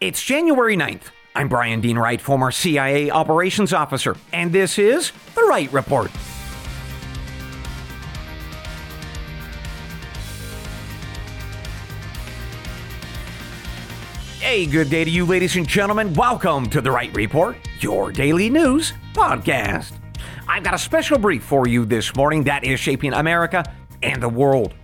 [0.00, 1.10] It's January 9th.
[1.34, 6.12] I'm Bryan Dean Wright, former CIA operations officer, and this is The Wright Report.
[14.38, 16.14] Hey, good day to you, ladies and gentlemen.
[16.14, 19.94] Welcome to The Wright Report, your daily news podcast.
[20.46, 23.64] I've got a special brief for you this morning that is shaping America
[24.04, 24.74] and the world.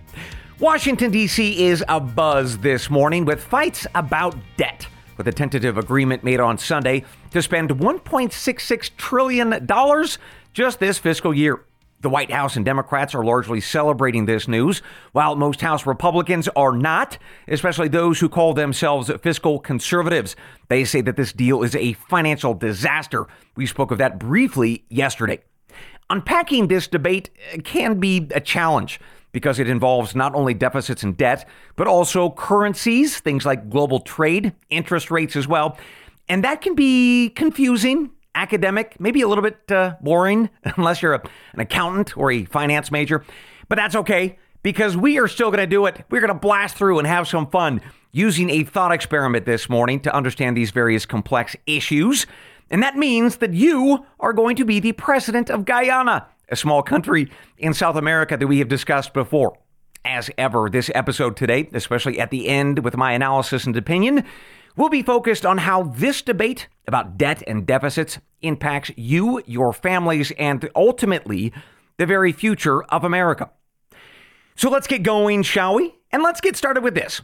[0.59, 1.67] Washington, D.C.
[1.67, 4.87] is abuzz this morning with fights about debt
[5.17, 9.67] with a tentative agreement made on Sunday to spend $1.66 trillion
[10.53, 11.63] just this fiscal year.
[12.01, 16.71] The White House and Democrats are largely celebrating this news, while most House Republicans are
[16.71, 20.35] not, especially those who call themselves fiscal conservatives.
[20.67, 23.25] They say that this deal is a financial disaster.
[23.55, 25.39] We spoke of that briefly yesterday.
[26.09, 27.31] Unpacking this debate
[27.63, 28.99] can be a challenge
[29.35, 31.45] because it involves not only deficits and debt,
[31.75, 35.77] but also currencies, things like global trade, interest rates as well.
[36.29, 41.21] And that can be confusing, academic, maybe a little bit uh, boring, unless you're a,
[41.51, 43.25] an accountant or a finance major.
[43.67, 46.05] But that's okay because we are still going to do it.
[46.09, 47.81] We're going to blast through and have some fun
[48.13, 52.25] using a thought experiment this morning to understand these various complex issues.
[52.71, 56.83] And that means that you are going to be the president of Guyana a small
[56.83, 59.57] country in South America that we have discussed before.
[60.03, 64.23] As ever, this episode today, especially at the end with my analysis and opinion,
[64.75, 70.31] will be focused on how this debate about debt and deficits impacts you, your families,
[70.37, 71.51] and ultimately
[71.97, 73.49] the very future of America.
[74.55, 75.95] So let's get going, shall we?
[76.11, 77.21] And let's get started with this.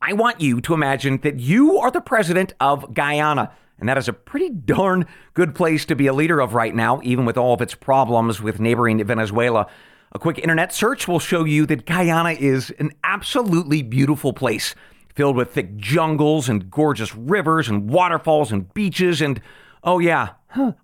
[0.00, 3.52] I want you to imagine that you are the president of Guyana.
[3.82, 7.00] And that is a pretty darn good place to be a leader of right now,
[7.02, 9.66] even with all of its problems with neighboring Venezuela.
[10.12, 14.76] A quick internet search will show you that Guyana is an absolutely beautiful place,
[15.16, 19.40] filled with thick jungles and gorgeous rivers and waterfalls and beaches and,
[19.82, 20.34] oh yeah,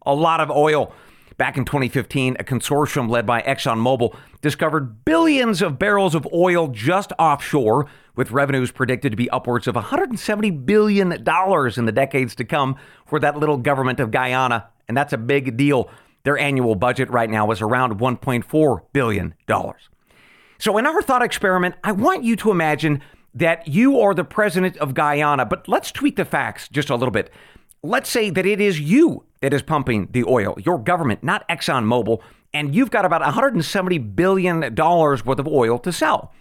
[0.02, 0.92] a lot of oil.
[1.38, 4.12] Back in 2015, a consortium led by ExxonMobil
[4.42, 9.76] discovered billions of barrels of oil just offshore, with revenues predicted to be upwards of
[9.76, 12.74] $170 billion in the decades to come
[13.06, 14.66] for that little government of Guyana.
[14.88, 15.88] And that's a big deal.
[16.24, 19.34] Their annual budget right now is around $1.4 billion.
[20.58, 23.00] So, in our thought experiment, I want you to imagine
[23.34, 27.12] that you are the president of Guyana, but let's tweak the facts just a little
[27.12, 27.30] bit.
[27.82, 32.20] Let's say that it is you that is pumping the oil, your government, not ExxonMobil,
[32.52, 36.32] and you've got about $170 billion worth of oil to sell.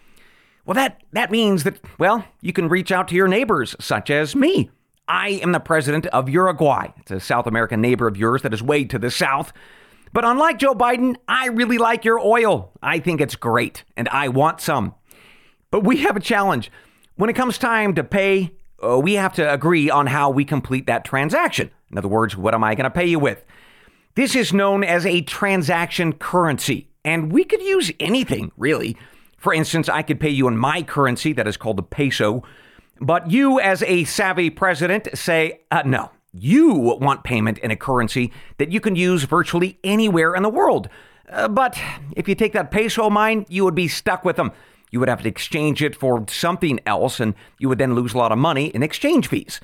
[0.65, 4.35] Well, that, that means that, well, you can reach out to your neighbors, such as
[4.35, 4.69] me.
[5.07, 6.89] I am the president of Uruguay.
[6.97, 9.53] It's a South American neighbor of yours that is way to the south.
[10.11, 12.71] But unlike Joe Biden, I really like your oil.
[12.81, 14.95] I think it's great, and I want some.
[15.71, 16.71] But we have a challenge.
[17.15, 18.51] When it comes time to pay,
[18.83, 21.71] uh, we have to agree on how we complete that transaction.
[21.91, 23.43] In other words, what am I going to pay you with?
[24.15, 28.97] This is known as a transaction currency, and we could use anything, really.
[29.37, 32.43] For instance, I could pay you in my currency, that is called the peso,
[32.99, 38.31] but you, as a savvy president, say, uh, no, you want payment in a currency
[38.57, 40.89] that you can use virtually anywhere in the world.
[41.29, 41.79] Uh, but
[42.15, 44.51] if you take that peso of mine, you would be stuck with them.
[44.91, 48.17] You would have to exchange it for something else, and you would then lose a
[48.17, 49.59] lot of money in exchange fees.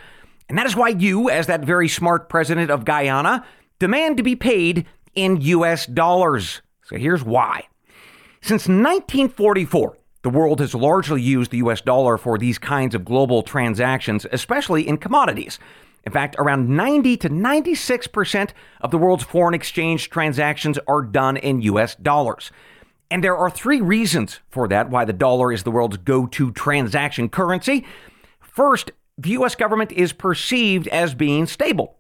[0.50, 3.46] And that is why you, as that very smart president of Guyana,
[3.80, 4.86] demand to be paid
[5.16, 6.62] in US dollars.
[6.84, 7.68] So here's why.
[8.42, 13.42] Since 1944, the world has largely used the US dollar for these kinds of global
[13.44, 15.60] transactions, especially in commodities.
[16.06, 18.50] In fact, around 90 to 96%
[18.82, 22.52] of the world's foreign exchange transactions are done in US dollars.
[23.14, 26.52] And there are three reasons for that why the dollar is the world's go to
[26.52, 27.86] transaction currency.
[28.42, 32.00] First, the US government is perceived as being stable.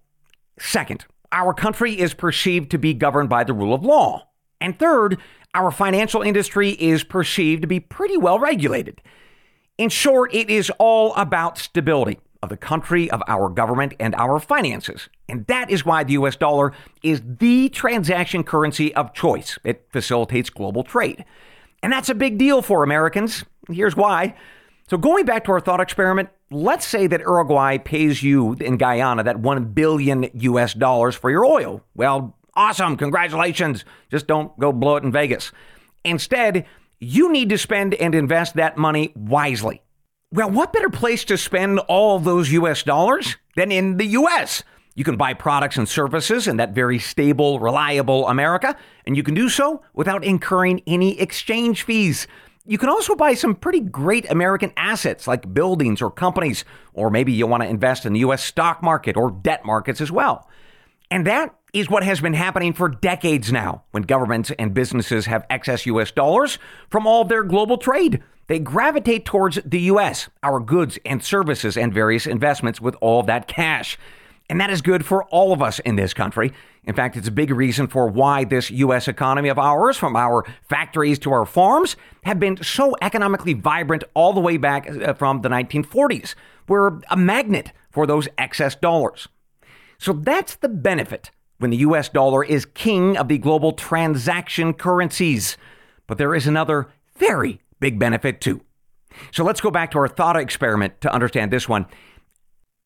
[0.57, 4.27] Second, our country is perceived to be governed by the rule of law.
[4.59, 5.19] And third,
[5.53, 8.99] our financial industry is perceived to be pretty well regulated.
[9.77, 14.37] In short, it is all about stability of the country, of our government, and our
[14.37, 15.09] finances.
[15.29, 19.57] And that is why the US dollar is the transaction currency of choice.
[19.63, 21.23] It facilitates global trade.
[21.81, 23.45] And that's a big deal for Americans.
[23.71, 24.35] Here's why.
[24.89, 29.23] So, going back to our thought experiment, let's say that Uruguay pays you in Guyana
[29.23, 31.81] that 1 billion US dollars for your oil.
[31.95, 33.85] Well, awesome, congratulations.
[34.11, 35.53] Just don't go blow it in Vegas.
[36.03, 36.65] Instead,
[36.99, 39.81] you need to spend and invest that money wisely.
[40.33, 44.63] Well, what better place to spend all those US dollars than in the US?
[44.95, 48.75] You can buy products and services in that very stable, reliable America,
[49.05, 52.25] and you can do so without incurring any exchange fees.
[52.65, 57.31] you can also buy some pretty great American assets like buildings or companies, or maybe
[57.31, 60.49] you want to invest in the US stock market or debt markets as well.
[61.11, 65.45] And that is what has been happening for decades now when governments and businesses have
[65.51, 66.57] excess US dollars
[66.89, 68.23] from all of their global trade.
[68.47, 73.47] They gravitate towards the US, our goods and services, and various investments with all that
[73.47, 73.97] cash.
[74.49, 76.51] And that is good for all of us in this country.
[76.83, 79.07] In fact, it's a big reason for why this U.S.
[79.07, 84.33] economy of ours, from our factories to our farms, have been so economically vibrant all
[84.33, 86.35] the way back uh, from the 1940s.
[86.67, 89.29] We're a magnet for those excess dollars.
[89.97, 95.57] So that's the benefit when the US dollar is king of the global transaction currencies.
[96.07, 98.61] But there is another very big benefit too.
[99.33, 101.85] So let's go back to our thought experiment to understand this one.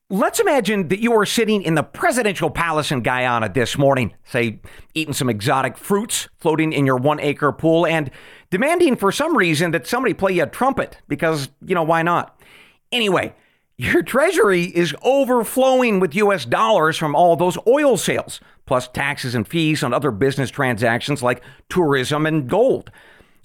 [0.10, 4.60] Let's imagine that you are sitting in the presidential palace in Guyana this morning, say,
[4.96, 8.10] eating some exotic fruits, floating in your one acre pool, and
[8.50, 12.42] demanding for some reason that somebody play you a trumpet, because, you know, why not?
[12.92, 13.36] Anyway,
[13.78, 19.48] your treasury is overflowing with US dollars from all those oil sales, plus taxes and
[19.48, 22.90] fees on other business transactions like tourism and gold.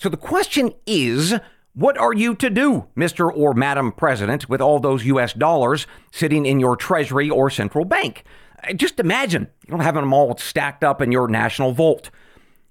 [0.03, 1.33] So the question is,
[1.75, 3.31] what are you to do, Mr.
[3.33, 8.25] or Madam President, with all those US dollars sitting in your treasury or central bank?
[8.67, 12.11] Uh, just imagine you don't have them all stacked up in your national vault.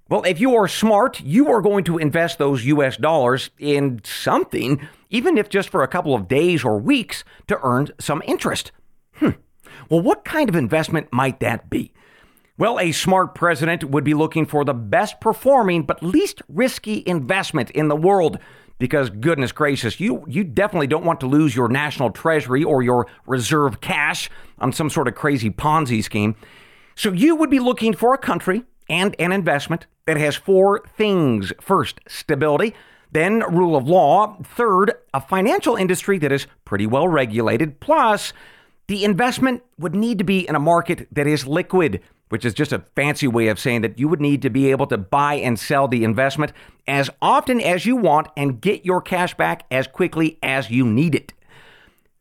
[0.09, 4.85] Well, if you are smart, you are going to invest those US dollars in something,
[5.09, 8.73] even if just for a couple of days or weeks, to earn some interest.
[9.13, 9.39] Hmm.
[9.89, 11.93] Well, what kind of investment might that be?
[12.61, 17.71] Well, a smart president would be looking for the best performing but least risky investment
[17.71, 18.37] in the world
[18.77, 23.07] because goodness gracious, you you definitely don't want to lose your national treasury or your
[23.25, 24.29] reserve cash
[24.59, 26.35] on some sort of crazy Ponzi scheme.
[26.93, 31.51] So you would be looking for a country and an investment that has four things.
[31.59, 32.75] First, stability,
[33.11, 38.33] then rule of law, third, a financial industry that is pretty well regulated, plus
[38.91, 42.73] the investment would need to be in a market that is liquid which is just
[42.73, 45.57] a fancy way of saying that you would need to be able to buy and
[45.57, 46.51] sell the investment
[46.87, 51.15] as often as you want and get your cash back as quickly as you need
[51.15, 51.33] it.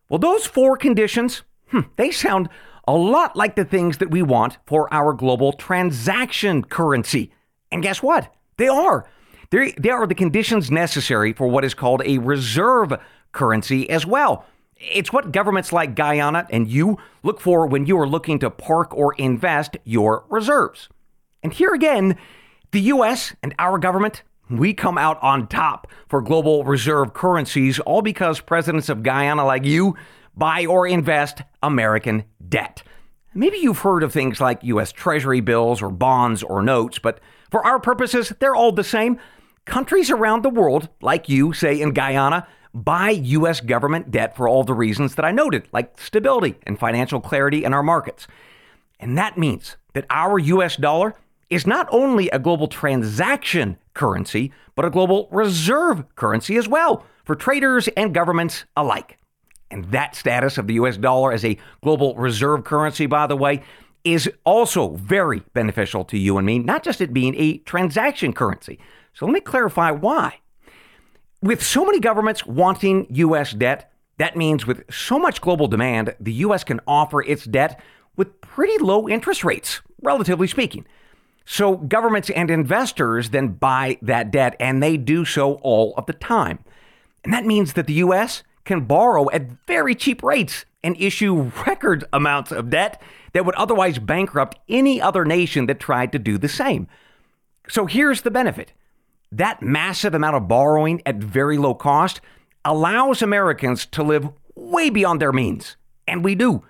[0.09, 2.49] Well, those four conditions, hmm, they sound
[2.87, 7.33] a lot like the things that we want for our global transaction currency.
[7.73, 8.33] And guess what?
[8.59, 9.09] They are.
[9.51, 12.93] They, they are the conditions necessary for what is called a reserve
[13.33, 14.45] currency as well.
[14.81, 18.97] It's what governments like Guyana and you look for when you are looking to park
[18.97, 20.89] or invest your reserves.
[21.43, 22.17] And here again,
[22.73, 28.01] the US and our government, we come out on top for global reserve currencies, all
[28.01, 29.97] because presidents of Guyana like you
[30.35, 32.83] buy or invest American debt.
[33.35, 37.65] Maybe you've heard of things like US Treasury bills or bonds or notes, but for
[37.67, 39.19] our purposes, they're all the same.
[39.67, 43.61] Countries around the world, like you, say in Guyana, buy U.S.
[43.61, 47.75] government debt for all the reasons that I noted, like stability and financial clarity in
[47.75, 48.27] our markets.
[48.99, 50.77] And that means that our U.S.
[50.77, 51.15] dollar
[51.49, 57.35] is not only a global transaction currency, but a global reserve currency as well for
[57.35, 59.19] traders and governments alike.
[59.71, 63.63] And that status of the US dollar as a global reserve currency, by the way,
[64.05, 68.79] is also very beneficial to you and me, not just it being a transaction currency.
[69.13, 70.39] So let me clarify why.
[71.43, 73.53] With so many governments wanting U.S.
[73.53, 76.65] debt, that means with so much global demand, the U.S.
[76.65, 77.81] can offer its debt
[78.15, 80.85] with pretty low interest rates, relatively speaking.
[81.47, 86.13] So governments and investors then buy that debt, and they do so all of the
[86.13, 86.59] time.
[87.25, 88.43] And that means that the U.S.
[88.67, 93.01] can borrow at very cheap rates and issue record amounts of debt
[93.33, 96.87] that would otherwise bankrupt any other nation that tried to do the same.
[97.67, 98.75] So here's the benefit
[99.33, 102.21] that massive amount of borrowing at very low cost
[102.65, 105.77] allows Americans to live way beyond their means.
[106.07, 106.65] And we do.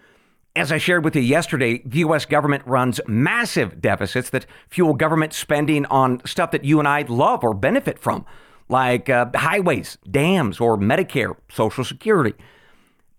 [0.57, 5.33] As I shared with you yesterday, the US government runs massive deficits that fuel government
[5.33, 8.26] spending on stuff that you and I love or benefit from,
[8.69, 12.35] like uh, highways, dams, or Medicare, Social Security.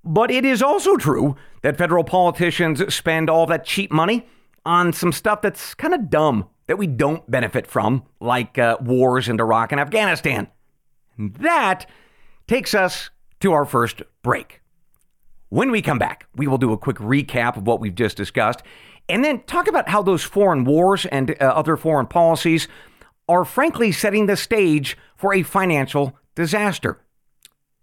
[0.03, 4.27] But it is also true that federal politicians spend all that cheap money
[4.65, 9.27] on some stuff that's kind of dumb that we don't benefit from, like uh, wars
[9.27, 10.47] in Iraq and Afghanistan.
[11.17, 11.85] That
[12.47, 13.09] takes us
[13.41, 14.61] to our first break.
[15.49, 18.63] When we come back, we will do a quick recap of what we've just discussed
[19.09, 22.69] and then talk about how those foreign wars and uh, other foreign policies
[23.27, 27.01] are frankly setting the stage for a financial disaster.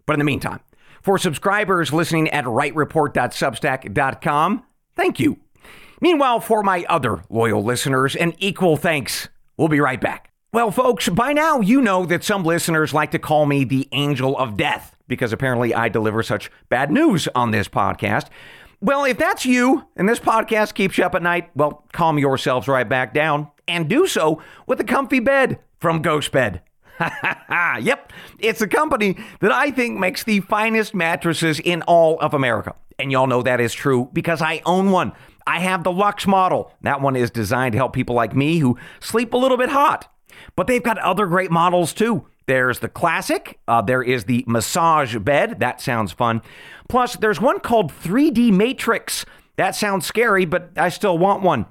[0.07, 0.61] But in the meantime,
[1.03, 4.63] for subscribers listening at wrightreport.substack.com,
[4.95, 5.37] thank you
[6.01, 9.29] Meanwhile, for my other loyal listeners, an equal thanks.
[9.57, 10.31] We'll be right back.
[10.51, 14.37] Well, folks, by now you know that some listeners like to call me the angel
[14.37, 18.27] of death because apparently I deliver such bad news on this podcast.
[18.81, 22.67] Well, if that's you and this podcast keeps you up at night, well, calm yourselves
[22.67, 26.61] right back down and do so with a comfy bed from Ghost Bed.
[27.81, 32.73] yep, it's a company that I think makes the finest mattresses in all of America.
[32.97, 35.13] And y'all know that is true because I own one.
[35.45, 36.71] I have the Lux model.
[36.81, 40.11] That one is designed to help people like me who sleep a little bit hot.
[40.55, 42.27] But they've got other great models too.
[42.45, 45.59] There's the classic, uh, there is the massage bed.
[45.59, 46.41] That sounds fun.
[46.87, 49.23] Plus, there's one called 3D Matrix.
[49.57, 51.67] That sounds scary, but I still want one.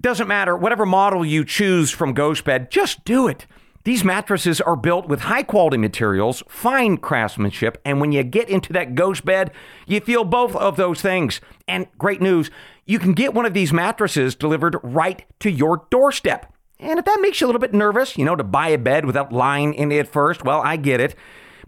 [0.00, 3.46] Doesn't matter, whatever model you choose from Ghost Bed, just do it.
[3.84, 8.72] These mattresses are built with high quality materials, fine craftsmanship, and when you get into
[8.74, 9.50] that ghost bed,
[9.86, 11.40] you feel both of those things.
[11.66, 12.50] And great news,
[12.88, 16.52] you can get one of these mattresses delivered right to your doorstep.
[16.80, 19.04] And if that makes you a little bit nervous, you know, to buy a bed
[19.04, 21.14] without lying in it first, well, I get it.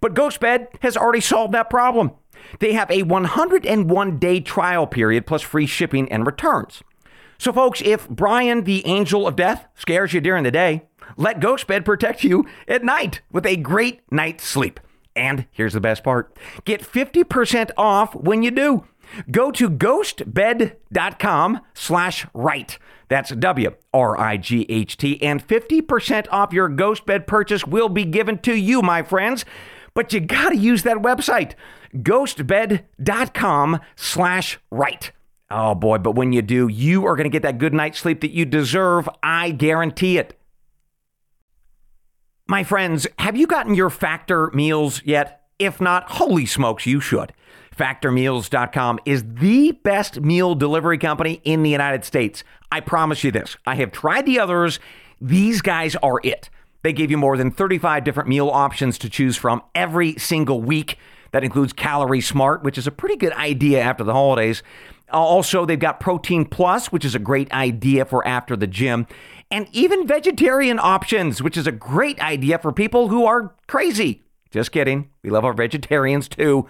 [0.00, 2.12] But GhostBed has already solved that problem.
[2.58, 6.82] They have a 101 day trial period plus free shipping and returns.
[7.36, 10.84] So, folks, if Bryan, the angel of death, scares you during the day,
[11.18, 14.80] let GhostBed protect you at night with a great night's sleep.
[15.14, 16.34] And here's the best part
[16.64, 18.86] get 50% off when you do.
[19.30, 22.78] Go to ghostbed.com slash wright.
[23.08, 25.20] That's W R I G H T.
[25.22, 29.44] And 50% off your Ghost Bed purchase will be given to you, my friends.
[29.94, 31.54] But you got to use that website,
[31.94, 35.10] ghostbed.com slash wright.
[35.50, 38.20] Oh boy, but when you do, you are going to get that good night's sleep
[38.20, 39.08] that you deserve.
[39.22, 40.38] I guarantee it.
[42.46, 45.42] My friends, have you gotten your Factor meals yet?
[45.58, 47.32] If not, holy smokes, you should.
[47.76, 52.44] FactorMeals.com is the best meal delivery company in the United States.
[52.70, 53.56] I promise you this.
[53.66, 54.78] I have tried the others.
[55.20, 56.50] These guys are it.
[56.82, 60.98] They give you more than 35 different meal options to choose from every single week.
[61.32, 64.62] That includes Calorie Smart, which is a pretty good idea after the holidays.
[65.12, 69.06] Uh, also, they've got Protein Plus, which is a great idea for after the gym,
[69.50, 74.22] and even vegetarian options, which is a great idea for people who are crazy.
[74.50, 75.10] Just kidding.
[75.22, 76.66] We love our vegetarians too.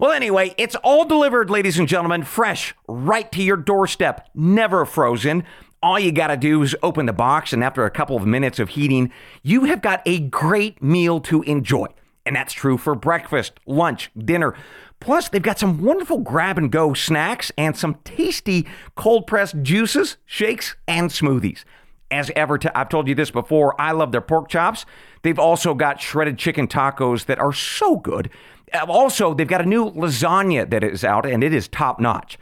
[0.00, 5.44] Well, anyway, it's all delivered, ladies and gentlemen, fresh, right to your doorstep, never frozen.
[5.82, 8.58] All you got to do is open the box, and after a couple of minutes
[8.58, 11.84] of heating, you have got a great meal to enjoy.
[12.24, 14.54] And that's true for breakfast, lunch, dinner.
[15.00, 20.16] Plus, they've got some wonderful grab and go snacks and some tasty cold pressed juices,
[20.24, 21.64] shakes, and smoothies.
[22.10, 24.86] As ever, I've told you this before, I love their pork chops.
[25.22, 28.30] They've also got shredded chicken tacos that are so good.
[28.72, 32.38] Uh, also, they've got a new lasagna that is out, and it is top notch.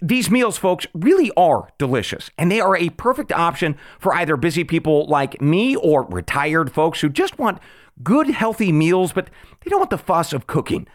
[0.00, 4.64] These meals, folks, really are delicious, and they are a perfect option for either busy
[4.64, 7.58] people like me or retired folks who just want
[8.02, 9.30] good, healthy meals, but
[9.62, 10.86] they don't want the fuss of cooking.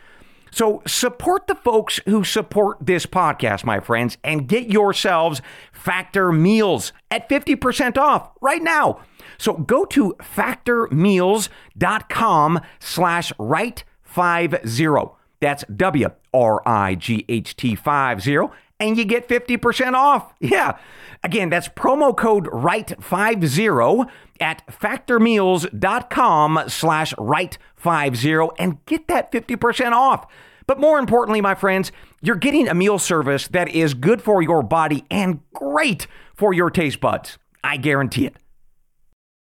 [0.51, 6.91] So support the folks who support this podcast, my friends, and get yourselves Factor Meals
[7.11, 9.01] at 50% off right now.
[9.37, 15.15] So go to factormeals.com slash wright five zero.
[15.39, 20.33] That's W R I G H T five zero, and you get 50% off.
[20.41, 20.77] Yeah.
[21.21, 30.25] Again, that's promo code wright50 at factormeals.com slash wright50 and get that 50% off.
[30.65, 34.63] But more importantly, my friends, you're getting a meal service that is good for your
[34.63, 37.37] body and great for your taste buds.
[37.65, 38.37] I guarantee it.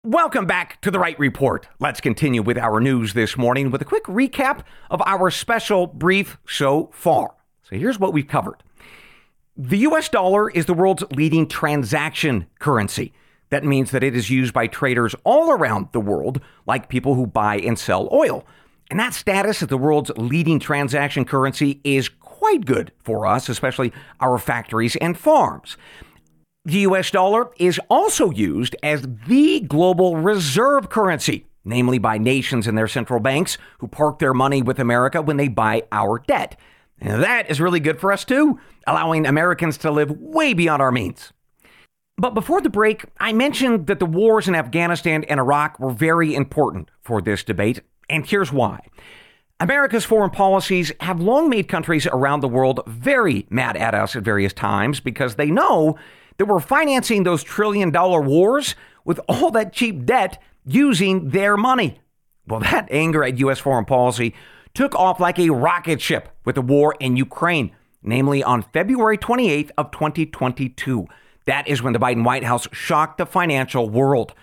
[0.03, 1.67] Welcome back to the Wright Report.
[1.79, 4.61] Let's continue with our news this morning with a quick recap
[4.91, 7.33] of our special brief so far.
[7.63, 8.63] So here's what we've covered.
[9.57, 13.11] The US dollar is the world's leading transaction currency.
[13.49, 17.25] That means that it is used by traders all around the world, like people who
[17.25, 18.45] buy and sell oil.
[18.91, 23.91] And that status as the world's leading transaction currency is quite good for us, especially
[24.19, 25.75] our factories and farms.
[26.67, 32.77] The US dollar is also used as the global reserve currency, namely by nations and
[32.77, 36.59] their central banks who park their money with America when they buy our debt.
[36.99, 40.91] And that is really good for us too, allowing Americans to live way beyond our
[40.91, 41.31] means.
[42.17, 46.35] But before the break, I mentioned that the wars in Afghanistan and Iraq were very
[46.35, 48.81] important for this debate, and here's why.
[49.61, 54.23] America's foreign policies have long made countries around the world very mad at us at
[54.23, 55.97] various times because they know
[56.37, 58.75] that we're financing those trillion dollar wars
[59.05, 61.99] with all that cheap debt using their money.
[62.45, 63.59] Well, that anger at U.S.
[63.59, 64.33] foreign policy
[64.73, 67.71] took off like a rocket ship with the war in Ukraine,
[68.03, 71.07] namely on February 28th of 2022.
[71.45, 74.33] That is when the Biden White House shocked the financial world.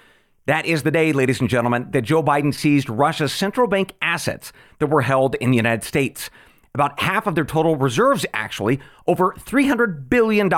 [0.46, 4.52] That is the day, ladies and gentlemen, that Joe Biden seized Russia's central bank assets
[4.78, 6.28] that were held in the United States.
[6.74, 10.50] About half of their total reserves, actually, over $300 billion.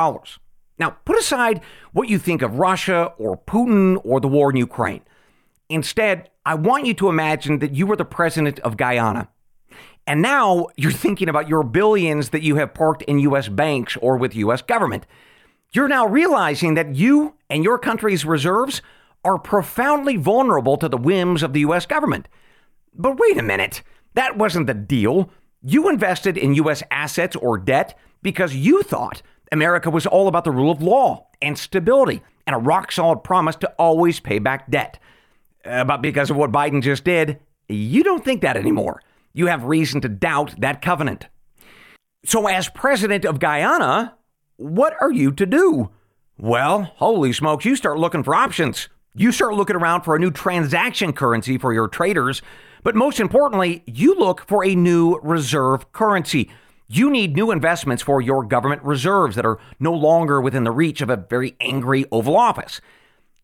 [0.78, 5.02] Now, put aside what you think of Russia or Putin or the war in Ukraine.
[5.68, 9.28] Instead, I want you to imagine that you were the president of Guyana.
[10.06, 13.48] And now you're thinking about your billions that you have parked in U.S.
[13.48, 14.62] banks or with U.S.
[14.62, 15.06] government.
[15.72, 18.82] You're now realizing that you and your country's reserves
[19.24, 21.86] are profoundly vulnerable to the whims of the U.S.
[21.86, 22.28] government.
[22.94, 23.82] But wait a minute,
[24.14, 25.30] that wasn't the deal.
[25.62, 26.84] You invested in U.S.
[26.92, 29.22] assets or debt because you thought
[29.52, 33.56] America was all about the rule of law and stability and a rock solid promise
[33.56, 34.98] to always pay back debt.
[35.64, 39.02] Uh, but because of what Biden just did, you don't think that anymore.
[39.32, 41.26] You have reason to doubt that covenant.
[42.24, 44.14] So, as president of Guyana,
[44.56, 45.90] what are you to do?
[46.38, 48.88] Well, holy smokes, you start looking for options.
[49.14, 52.42] You start looking around for a new transaction currency for your traders.
[52.82, 56.50] But most importantly, you look for a new reserve currency.
[56.88, 61.00] You need new investments for your government reserves that are no longer within the reach
[61.00, 62.80] of a very angry Oval Office.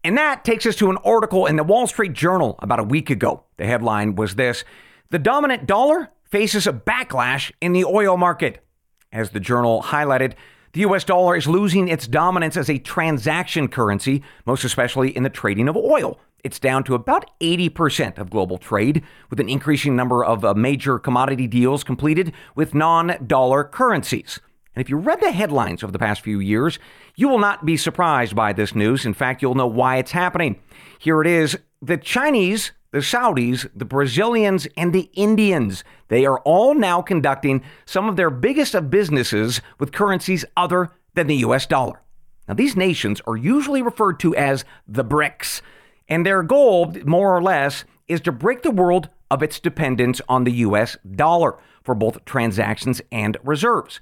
[0.05, 3.11] And that takes us to an article in the Wall Street Journal about a week
[3.11, 3.45] ago.
[3.57, 4.65] The headline was this
[5.11, 8.65] The dominant dollar faces a backlash in the oil market.
[9.13, 10.35] As the journal highlighted,
[10.73, 15.31] the US dollar is losing its dominance as a transaction currency, most especially in the
[15.31, 16.19] trading of oil.
[16.45, 20.99] It's down to about 80% of global trade, with an increasing number of uh, major
[20.99, 24.41] commodity deals completed with non dollar currencies.
[24.75, 26.81] And if you read the headlines over the past few years,
[27.15, 29.07] you will not be surprised by this news.
[29.07, 30.61] In fact, you'll know why it's happening.
[30.99, 35.85] Here it is the Chinese, the Saudis, the Brazilians, and the Indians.
[36.09, 41.29] They are all now conducting some of their biggest of businesses with currencies other than
[41.29, 42.03] the US dollar.
[42.49, 45.63] Now, these nations are usually referred to as the BRICS.
[46.09, 50.45] And their goal, more or less, is to break the world of its dependence on
[50.45, 54.01] the US dollar for both transactions and reserves,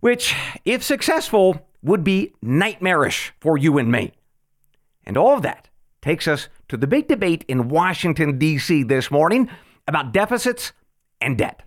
[0.00, 4.12] which, if successful, would be nightmarish for you and me.
[5.04, 5.68] And all of that
[6.02, 8.82] takes us to the big debate in Washington, D.C.
[8.84, 9.48] this morning
[9.88, 10.72] about deficits
[11.20, 11.62] and debt.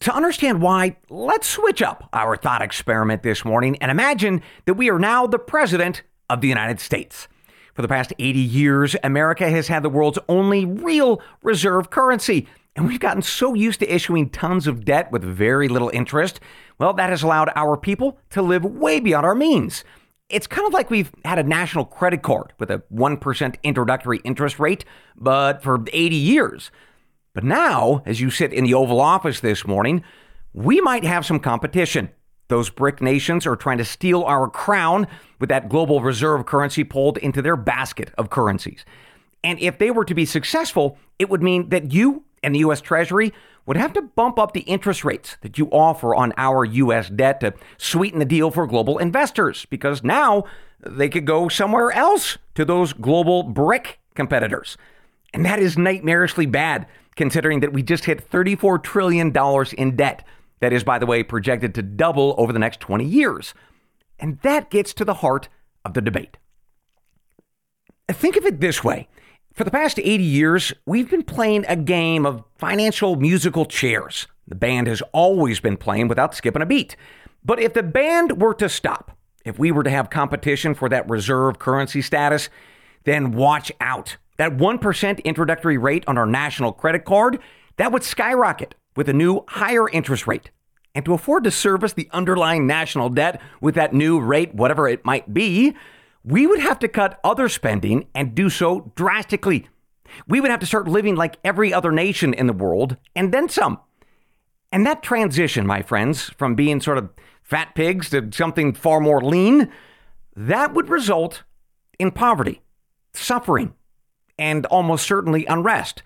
[0.00, 4.90] To understand why, let's switch up our thought experiment this morning and imagine that we
[4.90, 7.28] are now the President of the United States.
[7.74, 12.46] For the past 80 years, America has had the world's only real reserve currency.
[12.76, 16.40] And we've gotten so used to issuing tons of debt with very little interest.
[16.78, 19.84] Well, that has allowed our people to live way beyond our means.
[20.28, 24.58] It's kind of like we've had a national credit card with a 1% introductory interest
[24.58, 24.84] rate,
[25.16, 26.70] but for 80 years.
[27.34, 30.02] But now, as you sit in the Oval Office this morning,
[30.54, 32.10] we might have some competition.
[32.52, 35.06] Those BRIC nations are trying to steal our crown
[35.38, 38.84] with that global reserve currency pulled into their basket of currencies.
[39.42, 42.82] And if they were to be successful, it would mean that you and the U.S.
[42.82, 43.32] Treasury
[43.64, 47.08] would have to bump up the interest rates that you offer on our U.S.
[47.08, 50.44] debt to sweeten the deal for global investors, because now
[50.78, 54.76] they could go somewhere else to those global BRIC competitors.
[55.32, 56.86] And that is nightmarishly bad,
[57.16, 59.34] considering that we just hit $34 trillion
[59.78, 60.26] in debt
[60.62, 63.52] that is, by the way, projected to double over the next 20 years.
[64.20, 65.48] And that gets to the heart
[65.84, 66.36] of the debate.
[68.08, 69.08] Think of it this way.
[69.54, 74.28] For the past 80 years, we've been playing a game of financial musical chairs.
[74.46, 76.94] The band has always been playing without skipping a beat.
[77.44, 81.10] But if the band were to stop, if we were to have competition for that
[81.10, 82.50] reserve currency status,
[83.02, 84.16] then watch out.
[84.36, 87.40] That 1% introductory rate on our national credit card,
[87.78, 90.50] that would skyrocket with a new higher interest rate.
[90.94, 95.04] And to afford to service the underlying national debt with that new rate, whatever it
[95.04, 95.74] might be,
[96.24, 99.68] we would have to cut other spending and do so drastically.
[100.28, 103.48] We would have to start living like every other nation in the world and then
[103.48, 103.80] some.
[104.70, 107.10] And that transition, my friends, from being sort of
[107.42, 109.70] fat pigs to something far more lean,
[110.36, 111.42] that would result
[111.98, 112.62] in poverty,
[113.12, 113.74] suffering,
[114.38, 116.02] and almost certainly unrest.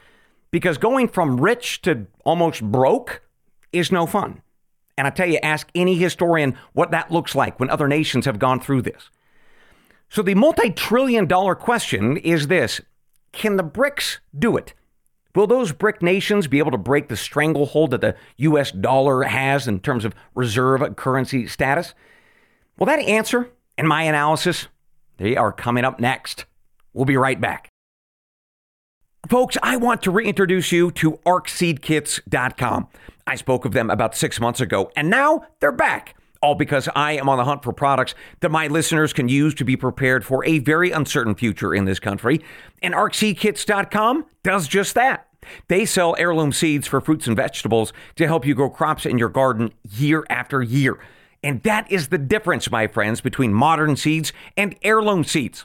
[0.57, 3.21] Because going from rich to almost broke
[3.75, 4.41] is no fun.
[4.97, 8.39] And I tell you, ask any historian what that looks like when other nations have
[8.39, 9.11] gone through this.
[10.09, 12.81] So the multi trillion dollar question is this
[13.33, 14.73] Can the BRICS do it?
[15.35, 19.69] Will those BRIC nations be able to break the stranglehold that the US dollar has
[19.69, 21.93] in terms of reserve currency status?
[22.79, 24.69] Well, that answer and my analysis,
[25.19, 26.47] they are coming up next.
[26.95, 27.69] We'll be right back.
[29.29, 32.89] Folks, I want to reintroduce you to ArkSeedKits.com.
[33.27, 37.13] I spoke of them about six months ago, and now they're back all because I
[37.13, 40.45] am on the hunt for products that my listeners can use to be prepared for
[40.45, 42.41] a very uncertain future in this country.
[42.83, 45.29] And ArkSeedKits.com does just that.
[45.69, 49.29] They sell heirloom seeds for fruits and vegetables to help you grow crops in your
[49.29, 50.99] garden year after year.
[51.43, 55.65] And that is the difference, my friends, between modern seeds and heirloom seeds.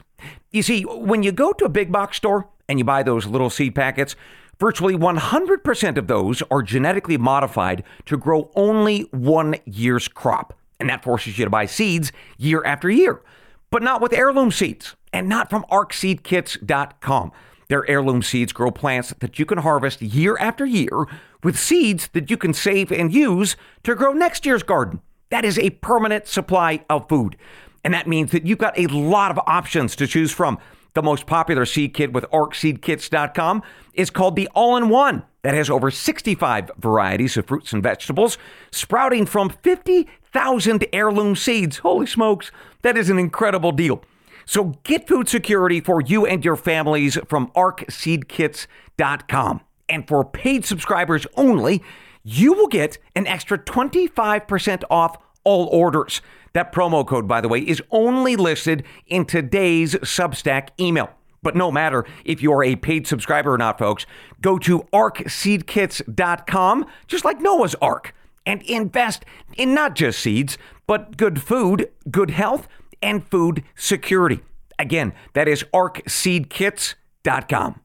[0.50, 3.50] You see, when you go to a big box store and you buy those little
[3.50, 4.16] seed packets,
[4.58, 10.54] virtually 100% of those are genetically modified to grow only one year's crop.
[10.80, 13.22] And that forces you to buy seeds year after year.
[13.70, 17.32] But not with heirloom seeds and not from arkseedkits.com.
[17.68, 21.06] Their heirloom seeds grow plants that you can harvest year after year
[21.42, 25.00] with seeds that you can save and use to grow next year's garden.
[25.30, 27.36] That is a permanent supply of food.
[27.84, 30.58] And that means that you've got a lot of options to choose from.
[30.94, 33.62] The most popular seed kit with arkseedkits.com
[33.94, 38.38] is called the All in One, that has over 65 varieties of fruits and vegetables,
[38.70, 41.78] sprouting from 50,000 heirloom seeds.
[41.78, 42.52] Holy smokes,
[42.82, 44.04] that is an incredible deal.
[44.44, 49.60] So get food security for you and your families from arkseedkits.com.
[49.88, 51.82] And for paid subscribers only,
[52.22, 56.22] you will get an extra 25% off all orders.
[56.52, 61.10] That promo code, by the way, is only listed in today's Substack email.
[61.42, 64.06] But no matter if you're a paid subscriber or not, folks,
[64.40, 68.14] go to arkseedkits.com, just like Noah's Ark,
[68.46, 69.24] and invest
[69.56, 72.68] in not just seeds, but good food, good health,
[73.00, 74.40] and food security.
[74.78, 77.80] Again, that is arkseedkits.com.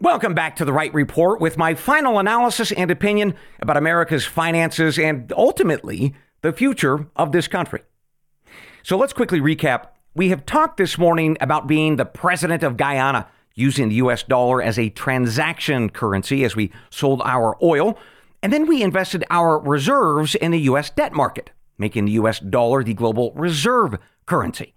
[0.00, 4.98] Welcome back to the Wright Report with my final analysis and opinion about America's finances
[4.98, 7.82] and ultimately the future of this country.
[8.82, 9.86] So let's quickly recap.
[10.14, 14.60] We have talked this morning about being the president of Guyana, using the US dollar
[14.60, 17.96] as a transaction currency as we sold our oil.
[18.42, 22.82] And then we invested our reserves in the US debt market, making the US dollar
[22.82, 24.74] the global reserve currency.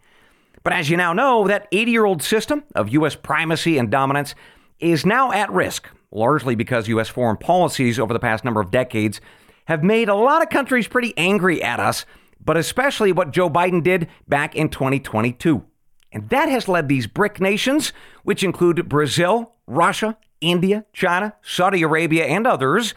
[0.63, 3.15] But as you now know, that 80 year old system of U.S.
[3.15, 4.34] primacy and dominance
[4.80, 7.08] is now at risk, largely because U.S.
[7.08, 9.21] foreign policies over the past number of decades
[9.65, 12.06] have made a lot of countries pretty angry at us,
[12.43, 15.63] but especially what Joe Biden did back in 2022.
[16.12, 17.91] And that has led these BRIC nations,
[18.23, 22.93] which include Brazil, Russia, India, China, Saudi Arabia, and others,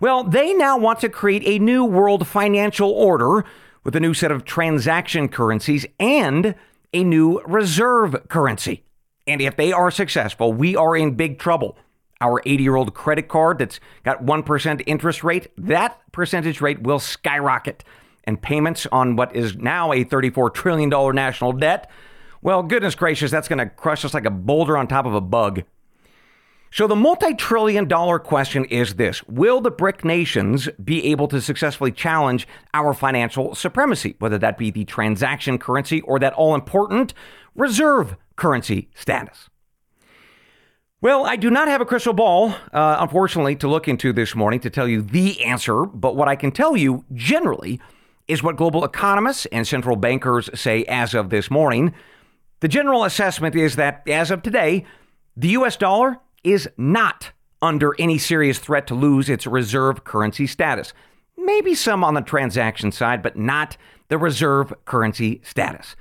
[0.00, 3.44] well, they now want to create a new world financial order
[3.84, 6.54] with a new set of transaction currencies and
[6.92, 8.84] a new reserve currency.
[9.26, 11.76] And if they are successful, we are in big trouble.
[12.24, 16.98] Our 80 year old credit card that's got 1% interest rate, that percentage rate will
[16.98, 17.84] skyrocket.
[18.24, 21.90] And payments on what is now a $34 trillion national debt,
[22.40, 25.20] well, goodness gracious, that's going to crush us like a boulder on top of a
[25.20, 25.64] bug.
[26.72, 31.40] So, the multi trillion dollar question is this Will the BRIC nations be able to
[31.40, 37.12] successfully challenge our financial supremacy, whether that be the transaction currency or that all important
[37.54, 39.50] reserve currency status?
[41.04, 44.58] Well, I do not have a crystal ball, uh, unfortunately, to look into this morning
[44.60, 47.78] to tell you the answer, but what I can tell you generally
[48.26, 51.92] is what global economists and central bankers say as of this morning.
[52.60, 54.86] The general assessment is that as of today,
[55.36, 60.94] the US dollar is not under any serious threat to lose its reserve currency status.
[61.36, 63.76] Maybe some on the transaction side, but not
[64.08, 65.96] the reserve currency status.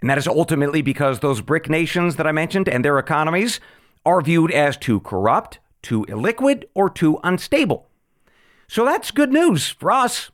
[0.00, 3.58] And that is ultimately because those BRIC nations that I mentioned and their economies
[4.04, 7.88] are viewed as too corrupt, too illiquid, or too unstable.
[8.68, 10.30] So that's good news for us.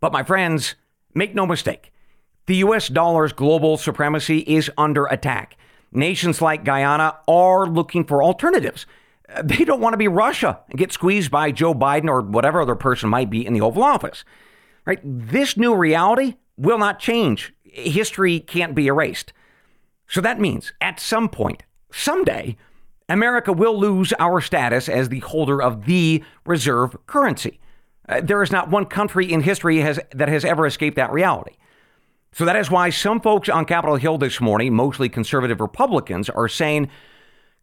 [0.00, 0.74] But my friends,
[1.14, 1.92] make no mistake,
[2.46, 5.56] the US dollar's global supremacy is under attack.
[5.92, 8.86] Nations like Guyana are looking for alternatives.
[9.42, 12.76] They don't want to be Russia and get squeezed by Joe Biden or whatever other
[12.76, 14.24] person might be in the Oval Office.
[14.84, 15.00] Right?
[15.02, 17.52] This new reality will not change.
[17.64, 19.32] History can't be erased.
[20.06, 22.56] So that means at some point, someday,
[23.08, 27.60] America will lose our status as the holder of the reserve currency.
[28.08, 31.56] Uh, there is not one country in history has, that has ever escaped that reality.
[32.32, 36.48] So that is why some folks on Capitol Hill this morning, mostly conservative Republicans, are
[36.48, 36.90] saying,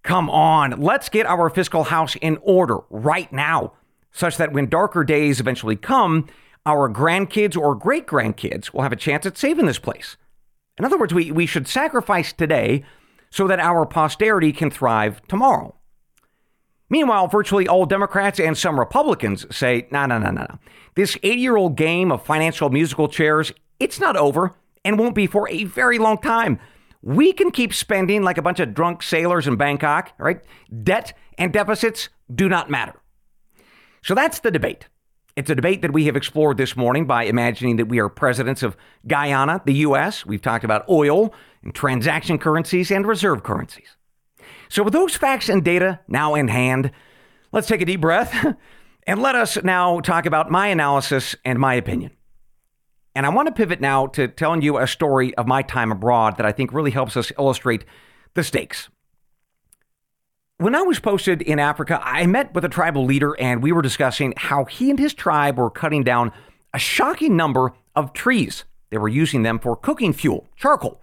[0.02, 3.74] come on, let's get our fiscal house in order right now,
[4.12, 6.28] such that when darker days eventually come,
[6.66, 10.18] our grandkids or great grandkids will have a chance at saving this place.
[10.78, 12.84] In other words, we, we should sacrifice today
[13.34, 15.76] so that our posterity can thrive tomorrow.
[16.88, 20.60] Meanwhile, virtually all Democrats and some Republicans say, no, no, no, no, no.
[20.94, 24.54] This 80 year old game of financial musical chairs, it's not over
[24.86, 26.60] and won't be for a very long time.
[27.02, 30.40] We can keep spending like a bunch of drunk sailors in Bangkok, right?
[30.84, 33.02] Debt and deficits do not matter.
[34.04, 34.90] So that's the debate.
[35.36, 38.62] It's a debate that we have explored this morning by imagining that we are presidents
[38.62, 40.24] of Guyana, the U.S.
[40.24, 41.34] We've talked about oil
[41.64, 43.96] and transaction currencies and reserve currencies.
[44.70, 46.92] So, with those facts and data now in hand,
[47.52, 48.46] let's take a deep breath
[49.08, 52.12] and let us now talk about my analysis and my opinion.
[53.16, 56.38] And I want to pivot now to telling you a story of my time abroad
[56.38, 57.86] that I think really helps us illustrate
[58.34, 58.90] the stakes.
[60.58, 63.82] When I was posted in Africa, I met with a tribal leader and we were
[63.82, 66.32] discussing how he and his tribe were cutting down
[66.74, 68.64] a shocking number of trees.
[68.90, 71.02] They were using them for cooking fuel, charcoal.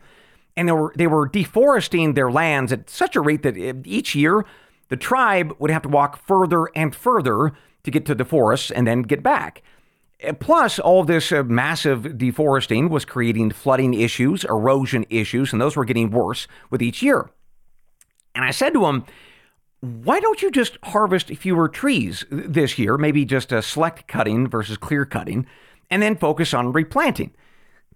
[0.57, 4.15] And they were, they were deforesting their lands at such a rate that eh, each
[4.15, 4.45] year
[4.89, 7.53] the tribe would have to walk further and further
[7.85, 9.63] to get to the forests and then get back.
[10.21, 15.77] Eh, plus, all this uh, massive deforesting was creating flooding issues, erosion issues, and those
[15.77, 17.31] were getting worse with each year.
[18.35, 19.05] And I said to him,
[19.81, 24.77] why don't you just harvest fewer trees this year, maybe just a select cutting versus
[24.77, 25.47] clear cutting,
[25.91, 27.33] and then focus on replanting?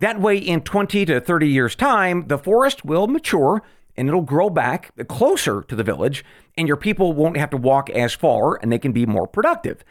[0.01, 3.63] That way, in 20 to 30 years' time, the forest will mature
[3.97, 6.25] and it'll grow back closer to the village,
[6.57, 9.85] and your people won't have to walk as far and they can be more productive.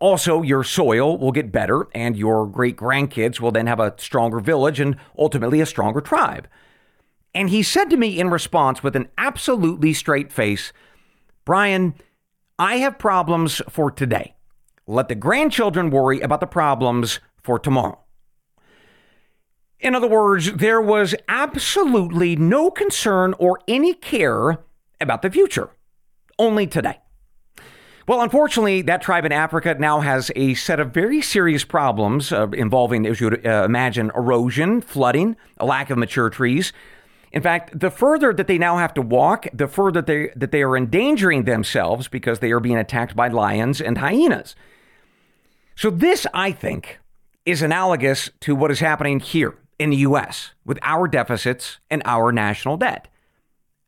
[0.00, 4.38] Also, your soil will get better, and your great grandkids will then have a stronger
[4.38, 6.46] village and ultimately a stronger tribe.
[7.34, 10.72] And he said to me in response with an absolutely straight face,
[11.44, 11.94] Bryan,
[12.58, 14.34] I have problems for today.
[14.86, 17.98] Let the grandchildren worry about the problems for tomorrow.
[19.80, 24.58] In other words, there was absolutely no concern or any care
[25.00, 25.70] about the future,
[26.38, 26.98] only today.
[28.08, 32.48] Well, unfortunately, that tribe in Africa now has a set of very serious problems uh,
[32.48, 36.72] involving, as you would uh, imagine, erosion, flooding, a lack of mature trees.
[37.30, 40.62] In fact, the further that they now have to walk, the further they, that they
[40.62, 44.56] are endangering themselves because they are being attacked by lions and hyenas.
[45.76, 46.98] So, this, I think,
[47.44, 50.52] is analogous to what is happening here in the U.S.
[50.64, 53.08] with our deficits and our national debt.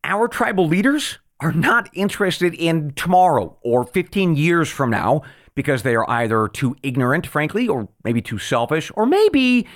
[0.05, 5.22] Our tribal leaders are not interested in tomorrow or 15 years from now
[5.55, 9.66] because they are either too ignorant, frankly, or maybe too selfish, or maybe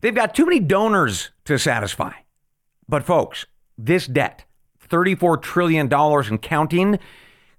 [0.00, 2.12] they've got too many donors to satisfy.
[2.88, 4.44] But, folks, this debt,
[4.88, 6.98] $34 trillion and counting,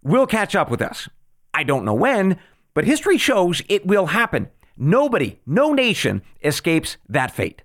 [0.04, 1.10] will catch up with us.
[1.54, 2.38] I don't know when,
[2.74, 4.50] but history shows it will happen.
[4.78, 7.64] Nobody, no nation escapes that fate.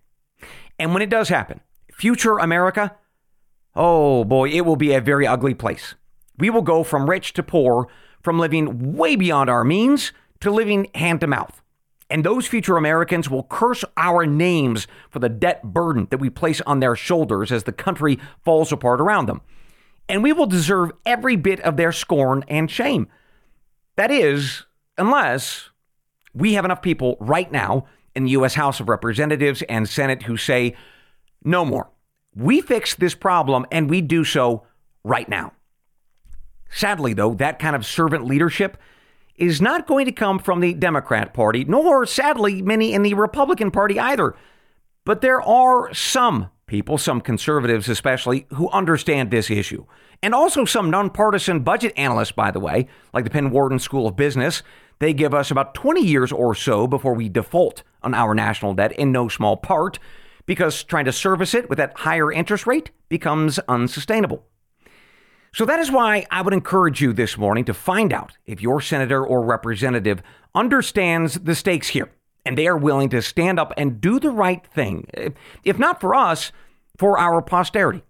[0.80, 1.60] And when it does happen,
[1.92, 2.96] future America
[3.76, 5.94] Oh boy, it will be a very ugly place.
[6.38, 7.86] We will go from rich to poor,
[8.22, 11.62] from living way beyond our means to living hand to mouth.
[12.08, 16.60] And those future Americans will curse our names for the debt burden that we place
[16.62, 19.42] on their shoulders as the country falls apart around them.
[20.08, 23.06] And we will deserve every bit of their scorn and shame.
[23.94, 24.64] That is,
[24.98, 25.70] unless
[26.34, 27.86] we have enough people right now
[28.20, 28.54] in the U.S.
[28.54, 30.76] House of Representatives and Senate who say,
[31.42, 31.90] no more.
[32.34, 34.66] We fix this problem and we do so
[35.02, 35.52] right now.
[36.70, 38.76] Sadly, though, that kind of servant leadership
[39.36, 43.70] is not going to come from the Democrat Party, nor, sadly, many in the Republican
[43.70, 44.36] Party either.
[45.06, 49.86] But there are some people, some conservatives especially, who understand this issue.
[50.22, 54.14] And also some nonpartisan budget analysts, by the way, like the Penn Wharton School of
[54.14, 54.62] Business.
[55.00, 58.92] They give us about 20 years or so before we default on our national debt
[58.92, 59.98] in no small part
[60.46, 64.44] because trying to service it with that higher interest rate becomes unsustainable.
[65.52, 68.80] So that is why I would encourage you this morning to find out if your
[68.80, 70.22] senator or representative
[70.54, 72.12] understands the stakes here
[72.44, 75.06] and they are willing to stand up and do the right thing,
[75.64, 76.52] if not for us,
[76.98, 78.02] for our posterity.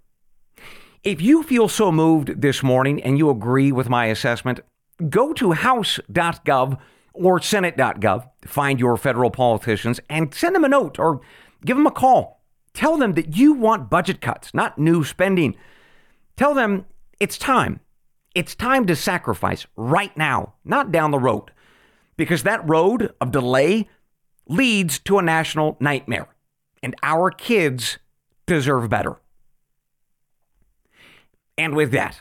[1.03, 4.61] If you feel so moved this morning and you agree with my assessment,
[5.09, 6.79] go to house.gov
[7.13, 11.21] or senate.gov, find your federal politicians, and send them a note or
[11.65, 12.43] Give them a call.
[12.73, 15.57] Tell them that you want budget cuts, not new spending.
[16.37, 16.87] Tell them
[17.19, 17.81] it's time.
[18.35, 21.51] It's time to sacrifice right now, not down the road,
[22.17, 23.89] because that road of delay
[24.49, 26.29] leads to a national nightmare,
[26.83, 27.99] and our kids
[28.47, 29.17] deserve better.
[31.59, 32.21] And with that,